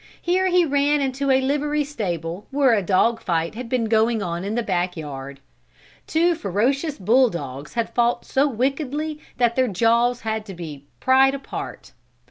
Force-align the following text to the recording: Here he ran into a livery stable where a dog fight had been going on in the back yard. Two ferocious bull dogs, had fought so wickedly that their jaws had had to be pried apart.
Here 0.19 0.47
he 0.47 0.65
ran 0.65 0.99
into 0.99 1.29
a 1.29 1.41
livery 1.41 1.83
stable 1.83 2.47
where 2.49 2.73
a 2.73 2.81
dog 2.81 3.21
fight 3.21 3.53
had 3.53 3.69
been 3.69 3.85
going 3.85 4.23
on 4.23 4.43
in 4.43 4.55
the 4.55 4.63
back 4.63 4.97
yard. 4.97 5.39
Two 6.07 6.33
ferocious 6.33 6.97
bull 6.97 7.29
dogs, 7.29 7.75
had 7.75 7.93
fought 7.93 8.25
so 8.25 8.47
wickedly 8.47 9.19
that 9.37 9.55
their 9.55 9.67
jaws 9.67 10.21
had 10.21 10.31
had 10.31 10.45
to 10.47 10.53
be 10.55 10.85
pried 10.99 11.35
apart. 11.35 11.91